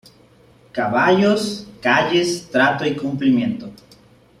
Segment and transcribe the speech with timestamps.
[0.71, 3.69] Caballos, calles, trato y cumplimiento.